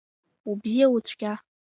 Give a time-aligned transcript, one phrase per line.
[0.49, 1.33] Убзиа, уцәгьа…